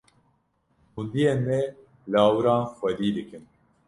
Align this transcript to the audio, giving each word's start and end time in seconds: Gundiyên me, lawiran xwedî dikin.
Gundiyên 0.93 1.39
me, 1.47 1.59
lawiran 2.11 2.63
xwedî 2.77 3.09
dikin. 3.15 3.43